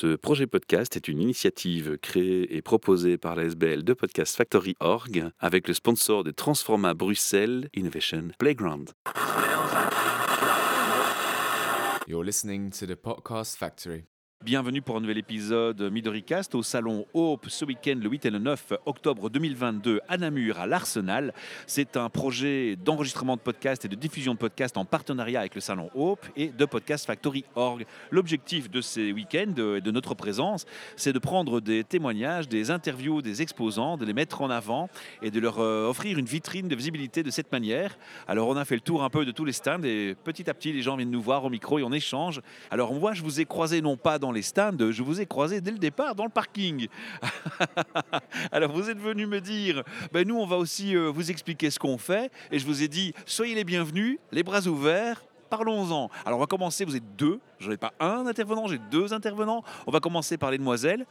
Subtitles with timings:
[0.00, 4.76] Ce projet podcast est une initiative créée et proposée par la SBL de Podcast Factory
[4.78, 8.90] Org avec le sponsor de Transforma Bruxelles Innovation Playground.
[14.44, 18.38] Bienvenue pour un nouvel épisode MidoriCast au Salon Hope ce week-end le 8 et le
[18.38, 21.34] 9 octobre 2022 à Namur, à l'Arsenal.
[21.66, 25.60] C'est un projet d'enregistrement de podcasts et de diffusion de podcasts en partenariat avec le
[25.60, 27.84] Salon Hope et de Podcast Factory Org.
[28.12, 33.22] L'objectif de ces week-ends et de notre présence, c'est de prendre des témoignages, des interviews
[33.22, 34.88] des exposants, de les mettre en avant
[35.20, 37.98] et de leur euh, offrir une vitrine de visibilité de cette manière.
[38.28, 40.54] Alors on a fait le tour un peu de tous les stands et petit à
[40.54, 42.40] petit les gens viennent nous voir au micro et on échange.
[42.70, 45.60] Alors moi je vous ai croisé non pas dans les stands, je vous ai croisé
[45.60, 46.88] dès le départ dans le parking.
[48.52, 49.82] Alors vous êtes venu me dire,
[50.12, 52.88] ben nous on va aussi euh, vous expliquer ce qu'on fait, et je vous ai
[52.88, 55.22] dit, soyez les bienvenus, les bras ouverts.
[55.50, 56.10] Parlons-en.
[56.26, 59.64] Alors on va commencer, vous êtes deux, je n'ai pas un intervenant, j'ai deux intervenants.
[59.86, 61.06] On va commencer par les demoiselles.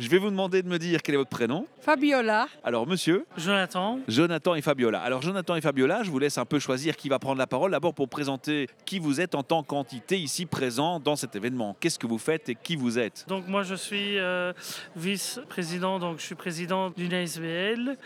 [0.00, 1.66] Je vais vous demander de me dire quel est votre prénom.
[1.82, 2.48] Fabiola.
[2.64, 3.98] Alors monsieur Jonathan.
[4.08, 4.98] Jonathan et Fabiola.
[5.02, 7.72] Alors Jonathan et Fabiola, je vous laisse un peu choisir qui va prendre la parole.
[7.72, 11.76] D'abord pour présenter qui vous êtes en tant qu'entité ici présent dans cet événement.
[11.80, 13.26] Qu'est-ce que vous faites et qui vous êtes?
[13.28, 14.54] Donc moi je suis euh,
[14.96, 17.98] vice-président, donc je suis président d'une ASBL.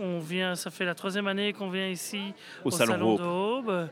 [0.00, 2.32] On vient, ça fait la troisième année qu'on vient ici
[2.64, 3.20] Au Salon Hope.
[3.20, 3.88] de Aube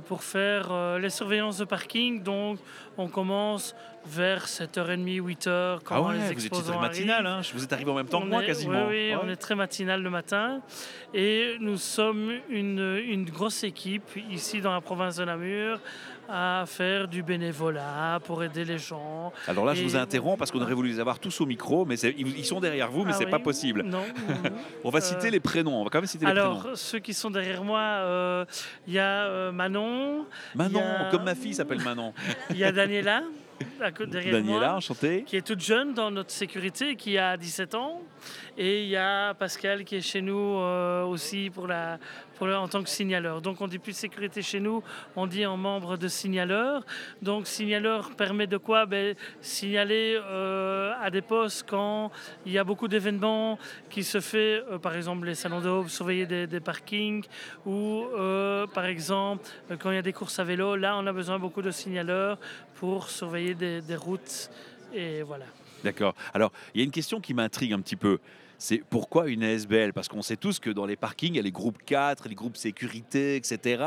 [0.00, 2.22] pour faire euh, les surveillances de parking.
[2.22, 2.58] Donc
[2.98, 3.74] on commence
[4.08, 7.26] vers 7h30, 8h quand Ah ouais, les vous étiez très matinal.
[7.26, 7.40] hein.
[7.54, 8.86] Vous êtes arrivé en même temps que moi est- quasiment.
[8.86, 9.20] Oui, oui, Ouais.
[9.24, 10.60] on est très matinal le matin.
[11.14, 15.80] Et nous sommes une, une grosse équipe ici dans la province de Namur
[16.28, 19.32] à faire du bénévolat pour aider les gens.
[19.46, 21.94] Alors là, je vous interromps parce qu'on aurait voulu les avoir tous au micro, mais
[21.96, 23.82] ils sont derrière vous, mais Ah c'est oui pas possible.
[23.82, 24.02] Non.
[24.84, 25.80] On va Euh, citer les prénoms.
[25.80, 26.76] On va quand même citer les Alors, prénoms.
[26.76, 28.44] ceux qui sont derrière moi, euh,
[28.88, 29.52] il y a euh,
[30.54, 32.12] Manon, a- comme ma fille s'appelle Manon.
[32.50, 33.22] il y a Daniela,
[33.80, 35.24] à côté- derrière Daniela, moi, enchantée.
[35.26, 38.02] qui est toute jeune dans notre sécurité, qui a 17 ans.
[38.58, 41.98] Et il y a Pascal qui est chez nous euh, aussi pour la,
[42.40, 43.40] en tant que signaleur.
[43.40, 44.82] Donc on dit plus sécurité chez nous,
[45.14, 46.84] on dit en membre de signaleur.
[47.22, 48.86] Donc signaleur permet de quoi?
[48.86, 52.10] Ben, Signaler euh, à des postes quand
[52.44, 53.58] il y a beaucoup d'événements
[53.90, 57.24] qui se fait, euh, par exemple les salons de Aube, surveiller des, parkings,
[57.64, 61.12] ou euh, par exemple quand il y a des courses à vélo, là on a
[61.12, 62.38] besoin beaucoup de signaleurs
[62.74, 64.50] pour surveiller des, des routes.
[64.92, 65.46] Et voilà.
[65.84, 66.14] D'accord.
[66.32, 68.18] Alors, il y a une question qui m'intrigue un petit peu.
[68.58, 71.42] C'est pourquoi une ASBL Parce qu'on sait tous que dans les parkings, il y a
[71.42, 73.84] les groupes 4, les groupes sécurité, etc.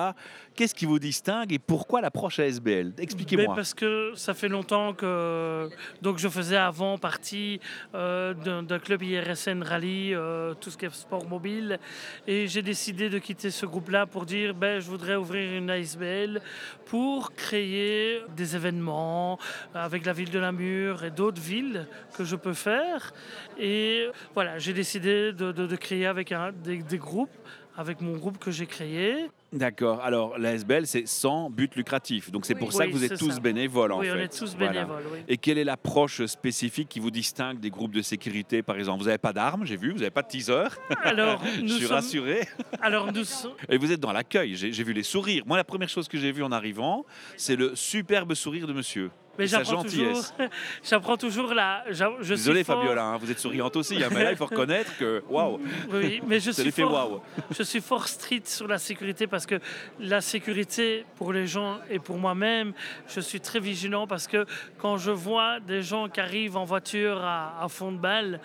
[0.55, 3.55] Qu'est-ce qui vous distingue et pourquoi l'approche ASBL Ben, Expliquez-moi.
[3.55, 5.69] parce que ça fait longtemps que
[6.01, 7.59] donc je faisais avant partie
[7.95, 11.79] euh, d'un d'un club IRSN Rally, euh, tout ce qui est sport mobile,
[12.27, 16.41] et j'ai décidé de quitter ce groupe-là pour dire ben je voudrais ouvrir une ASBL
[16.85, 19.39] pour créer des événements
[19.73, 21.87] avec la ville de Namur et d'autres villes
[22.17, 23.13] que je peux faire.
[23.57, 27.29] Et voilà, j'ai décidé de, de- de créer avec un, des, des groupes,
[27.77, 29.15] avec mon groupe que j'ai créé.
[29.53, 30.01] D'accord.
[30.01, 32.29] Alors, l'ASBL, c'est sans but lucratif.
[32.29, 32.59] Donc, c'est Oui.
[32.59, 33.39] pour ça que Oui, vous êtes tous ça.
[33.39, 34.11] bénévoles, en oui, fait.
[34.11, 34.71] on est tous Voilà.
[34.73, 35.03] bénévoles.
[35.13, 35.19] oui.
[35.27, 38.99] Et quelle est l'approche spécifique qui vous distingue des groupes de sécurité, par exemple?
[38.99, 40.65] Vous n'avez pas d'armes, j'ai vu, vous n'avez pas de teaser.
[41.03, 42.47] Alors, Je nous suis sommes, rassuré.
[42.81, 45.43] alors nous, so- Et vous êtes dans l'accueil, j'ai vu les sourires.
[45.47, 47.05] Moi, la première chose que j'ai vue en arrivant,
[47.37, 49.09] c'est le superbe sourire de monsieur.
[49.39, 50.23] Mais j'apprends toujours,
[50.83, 51.83] j'apprends toujours la.
[51.89, 54.95] Je Désolé suis Fabiola, hein, vous êtes souriante aussi, hein, mais là il faut reconnaître
[54.97, 55.59] que waouh,
[55.91, 56.91] Oui, mais je suis fort.
[56.93, 57.21] waouh.
[57.57, 59.59] Je suis fort strict sur la sécurité parce que
[59.99, 62.73] la sécurité pour les gens et pour moi-même,
[63.07, 64.45] je suis très vigilant parce que
[64.77, 68.39] quand je vois des gens qui arrivent en voiture à, à fond de balle,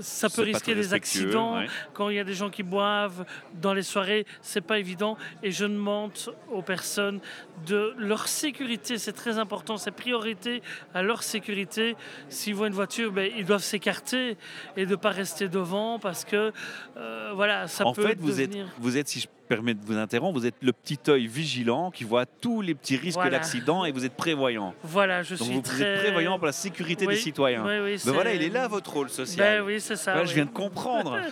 [0.00, 1.56] ça peut risquer des accidents.
[1.58, 1.66] ouais.
[1.92, 3.24] Quand il y a des gens qui boivent
[3.60, 5.16] dans les soirées, c'est pas évident.
[5.42, 6.12] Et je demande
[6.50, 7.20] aux personnes
[7.66, 10.62] de leur sécurité, c'est très important, c'est priorité
[10.94, 11.96] à leur sécurité.
[12.28, 14.36] S'ils voient une voiture, ben, ils doivent s'écarter
[14.76, 16.52] et de pas rester devant parce que
[16.96, 18.66] euh, voilà, ça En peut fait, vous êtes, devenir.
[18.78, 22.04] vous êtes, si je permets de vous interrompre, vous êtes le petit œil vigilant qui
[22.04, 23.30] voit tous les petits risques Voilà.
[23.38, 24.74] d'accident et vous êtes prévoyant.
[24.82, 25.76] Voilà, je Donc suis vous, très.
[25.76, 27.62] vous êtes prévoyant pour la sécurité Oui, des citoyens.
[27.64, 29.58] oui, Ben voilà, il est là votre rôle social.
[29.60, 30.24] Ben oui, c'est ça.
[30.24, 31.18] Je viens de comprendre.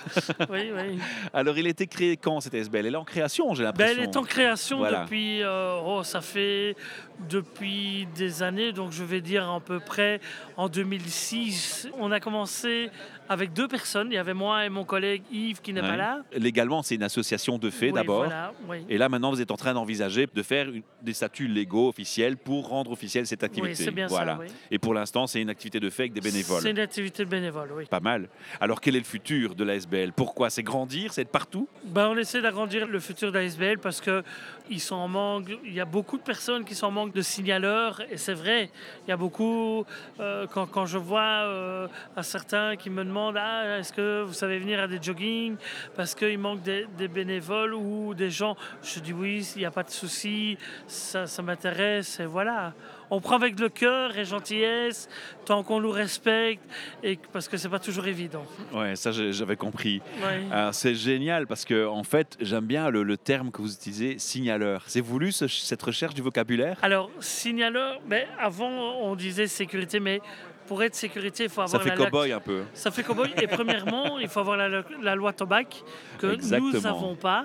[0.50, 0.98] Oui, oui.
[1.32, 3.96] Alors, il a été créé quand cette SBL Elle est en création, j'ai Ben, l'impression.
[3.98, 5.02] elle est en création Voilà.
[5.04, 6.76] depuis, euh, oh, ça fait
[7.30, 10.20] depuis des années, donc je vais dire à peu près
[10.56, 11.88] en 2006.
[11.98, 12.90] On a commencé
[13.28, 14.08] avec deux personnes.
[14.10, 15.88] Il y avait moi et mon collègue Yves qui n'est Ouais.
[15.88, 16.18] pas là.
[16.36, 18.24] Légalement, c'est une association de fait, d'abord.
[18.24, 18.78] voilà, oui.
[18.88, 22.36] Et là, maintenant, vous êtes en train d'envisager de faire une- des statuts légaux officiels
[22.36, 23.84] pour rendre officielle cette activité.
[23.86, 24.34] Oui, bien voilà.
[24.34, 24.38] ça.
[24.42, 24.46] oui.
[24.70, 26.62] Et pour l'instant, c'est une activité de fait avec des bénévoles.
[26.62, 27.84] C'est une activité de bénévole, oui.
[27.86, 28.28] Pas mal.
[28.60, 30.50] Alors, quel est le futur de la SBL Pourquoi?
[30.50, 31.12] C'est grandir?
[31.12, 31.68] C'est être partout?
[31.84, 34.22] Ben, on essaie d'agrandir le futur d'ASBL parce que
[34.70, 35.50] ils sont en manque.
[35.64, 38.70] Il y a beaucoup de personnes qui sont en manque de signaleurs et c'est vrai.
[39.06, 39.84] Il y a beaucoup.
[40.20, 44.32] euh, quand, quand je vois euh, à certains qui me demandent ah, est-ce que vous
[44.32, 45.56] savez venir à des joggings
[45.96, 47.80] parce qu'il manque des, des bénévoles ou
[48.16, 50.56] des gens, je dis oui, il n'y a pas de souci,
[50.86, 52.72] ça, ça m'intéresse et voilà.
[53.10, 55.06] On prend avec le cœur et gentillesse
[55.44, 56.62] tant qu'on nous respecte
[57.02, 58.44] et parce que c'est pas toujours évident.
[58.72, 60.00] Ouais, ça, j'avais compris.
[60.22, 60.40] Ouais.
[60.72, 64.84] C'est génial parce que, en fait, j'aime bien le, le terme que vous utilisez, signaleur.
[64.86, 66.78] C'est voulu ce- cette recherche du vocabulaire?
[66.80, 70.20] Alors, signaleur, mais avant on disait sécurité, mais
[70.66, 72.62] pour être sécurité, il faut Ça avoir fait la, la- cow-boy un peu.
[72.72, 73.30] Ça fait cowboy.
[73.42, 74.68] Et premièrement, il faut avoir la,
[75.02, 75.82] la loi Tobac
[76.18, 76.80] que nous Exactement.
[76.80, 77.44] n'avons pas.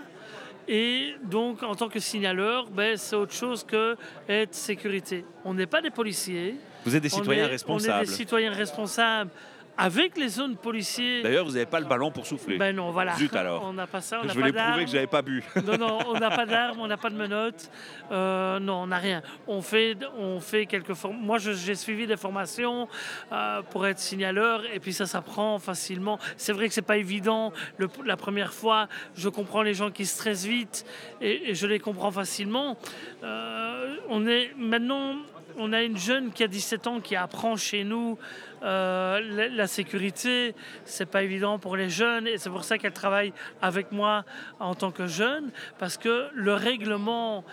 [0.67, 3.95] Et donc, en tant que signaleur, ben, c'est autre chose que
[4.27, 5.23] être sécurité.
[5.45, 6.55] On n'est pas des policiers.
[6.85, 8.05] Vous êtes des On citoyens est- On est responsables.
[8.05, 9.31] des citoyens responsables
[9.77, 11.21] avec les zones policiers.
[11.21, 12.57] D'ailleurs, vous n'avez pas le ballon pour souffler.
[12.57, 13.15] Ben non, voilà.
[13.15, 13.63] Zut alors.
[13.63, 14.21] On n'a pas ça.
[14.23, 15.43] On je voulais prouver que j'avais pas bu.
[15.65, 17.69] Non, non, on n'a pas d'armes, on n'a pas de menottes.
[18.11, 19.21] Euh, non, on n'a rien.
[19.47, 21.23] On fait, on fait quelques formations.
[21.25, 22.87] Moi, j'ai suivi des formations
[23.31, 26.17] euh, pour être signaleur et puis ça s'apprend facilement.
[26.37, 27.53] C'est vrai que c'est pas évident.
[27.77, 30.85] Le- la première fois, je comprends les gens qui stressent vite
[31.21, 32.77] et, et je les comprends facilement.
[33.23, 35.15] Euh, on est maintenant.
[35.57, 38.17] On a une jeune qui a 17 ans qui apprend chez nous
[38.63, 40.55] euh, la, la sécurité.
[40.85, 44.23] C'est pas évident pour les jeunes et c'est pour ça qu'elle travaille avec moi
[44.59, 47.43] en tant que jeune parce que le règlement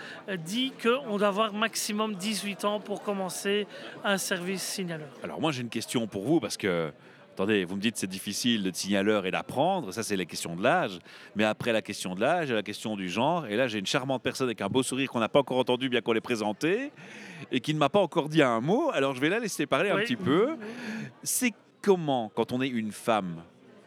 [0.44, 3.66] dit qu'on doit avoir maximum 18 ans pour commencer
[4.04, 5.08] un service signaleur.
[5.22, 6.92] Alors moi j'ai une question pour vous parce que
[7.34, 10.62] attendez, vous me dites c'est difficile de signaleur et d'apprendre, ça c'est la question de
[10.62, 10.98] l'âge,
[11.34, 13.66] mais après la question de l'âge, il y a la question du genre et là
[13.66, 16.12] j'ai une charmante personne avec un beau sourire qu'on n'a pas encore entendu bien qu'on
[16.12, 16.92] l'ait présenté
[17.50, 18.90] et qui ne m'a pas encore dit un mot.
[18.92, 20.56] Alors je vais la laisser parler un petit peu.
[21.22, 21.52] C'est
[21.82, 23.42] comment quand on est une femme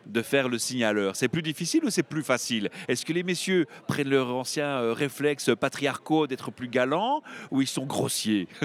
[0.07, 2.69] de faire le signaleur C'est plus difficile ou c'est plus facile?
[2.87, 7.21] Est-ce que les messieurs prennent leur ancien euh, réflexe patriarcaux d'être plus galants
[7.51, 8.47] ou ils sont grossiers?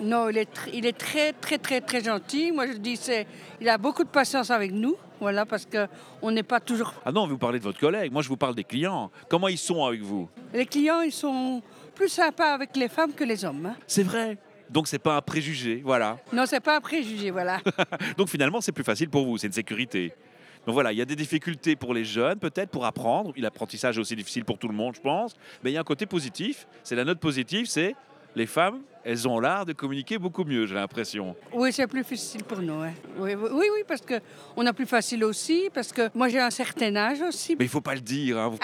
[0.00, 2.50] Non, il est, tr- il est très, très, très, très gentil.
[2.50, 3.26] Moi, je dis, c'est,
[3.60, 6.92] il a beaucoup de patience avec nous, voilà, parce qu'on n'est pas toujours.
[7.04, 9.10] Ah non, vous parlez de votre collègue, moi je vous parle des clients.
[9.28, 10.28] Comment ils sont avec vous?
[10.52, 11.62] Les clients, ils sont
[11.94, 13.66] plus sympas avec les femmes que les hommes.
[13.66, 13.76] hein.
[13.86, 14.38] C'est vrai.
[14.68, 16.18] Donc c'est pas un préjugé, voilà.
[16.32, 17.60] Non, c'est pas un préjugé, voilà.
[18.16, 20.12] Donc finalement c'est plus facile pour vous, c'est une sécurité.
[20.66, 23.32] Donc voilà, il y a des difficultés pour les jeunes, peut-être pour apprendre.
[23.36, 25.34] L'apprentissage est aussi difficile pour tout le monde, je pense.
[25.64, 26.66] Mais il y a un côté positif.
[26.84, 27.96] C'est la note positive, c'est
[28.34, 31.36] les femmes, elles ont l'art de communiquer beaucoup mieux, j'ai l'impression.
[31.52, 32.80] Oui, c'est plus difficile pour nous.
[32.80, 32.92] hein.
[33.18, 36.96] Oui, oui, oui, parce qu'on a plus facile aussi, parce que moi, j'ai un certain
[36.96, 37.54] âge aussi.
[37.58, 38.38] Mais il faut pas le dire.
[38.38, 38.54] hein.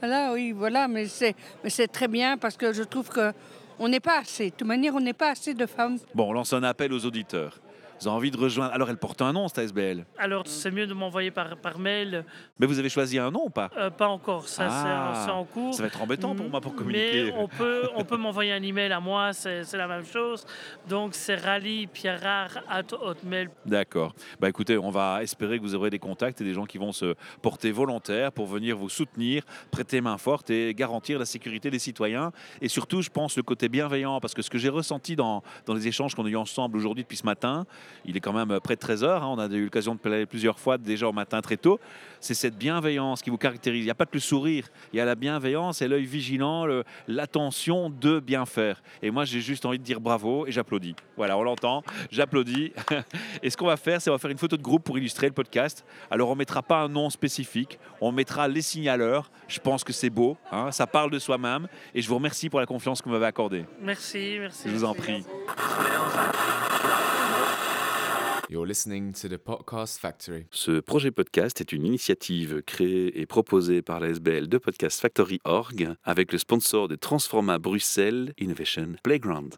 [0.00, 1.34] Voilà, oui, voilà, mais c'est,
[1.64, 3.32] mais c'est très bien parce que je trouve que
[3.78, 4.50] on n'est pas assez.
[4.50, 5.98] De toute manière, on n'est pas assez de femmes.
[6.14, 7.58] Bon, on lance un appel aux auditeurs.
[8.00, 8.72] Vous avez envie de rejoindre.
[8.74, 10.04] Alors elle porte un nom, cette ASBL.
[10.18, 12.24] Alors, c'est mieux de m'envoyer par, par mail.
[12.58, 13.70] Mais vous avez choisi un nom ou pas?
[13.76, 15.74] Euh, pas encore, ça c'est en- Ah, c'est en cours.
[15.74, 17.32] Ça va être embêtant pour moi pour Mais communiquer.
[17.36, 20.44] on peut, on peut m'envoyer un email à moi, c'est c'est la même chose.
[20.88, 23.48] Donc c'est rallypierrard.hotmail.
[23.64, 24.14] D'accord.
[24.40, 26.92] Bah écoutez, on va espérer que vous aurez des contacts et des gens qui vont
[26.92, 31.78] se porter volontaires pour venir vous soutenir, prêter main forte et garantir la sécurité des
[31.78, 32.32] citoyens.
[32.60, 35.74] Et surtout, je pense, le côté bienveillant, parce que ce que j'ai ressenti dans, dans
[35.74, 37.66] les échanges qu'on a eu ensemble aujourd'hui depuis ce matin,
[38.04, 40.26] il est quand même près de 13 heures, hein, on a eu l'occasion de parler
[40.26, 41.80] plusieurs fois déjà au matin très tôt,
[42.20, 43.82] c'est cette bienveillance qui vous caractérise.
[43.82, 46.66] Il n'y a pas que le sourire, il y a la bienveillance et l'œil vigilant,
[47.06, 48.82] l'attention de bien faire.
[49.02, 50.96] Et moi, j'ai juste envie de dire bravo et j'applaudis.
[51.16, 52.72] Voilà, on l'entend, j'applaudis.
[53.42, 55.26] Et ce qu'on va faire, c'est on va faire une photo de groupe pour illustrer
[55.26, 55.84] le podcast.
[56.10, 59.30] Alors, on mettra pas un nom spécifique, on mettra les signaleurs.
[59.48, 61.68] Je pense que c'est beau, hein, ça parle de soi-même.
[61.94, 63.64] Et je vous remercie pour la confiance que vous m'avez accordée.
[63.80, 64.68] Merci, merci.
[64.68, 65.24] Je vous en prie.
[68.48, 70.46] You're listening to the Podcast Factory.
[70.52, 75.40] Ce projet podcast est une initiative créée et proposée par la SBL de Podcast Factory
[75.44, 79.56] Org avec le sponsor de Transforma Bruxelles Innovation Playground.